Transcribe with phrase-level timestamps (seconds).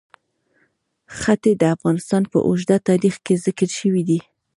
[1.17, 4.19] ښتې د افغانستان په اوږده تاریخ کې ذکر شوی دی.